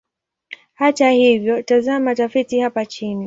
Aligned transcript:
Hata 0.73 1.09
hivyo, 1.09 1.61
tazama 1.63 2.15
tafiti 2.15 2.59
hapa 2.59 2.85
chini. 2.85 3.19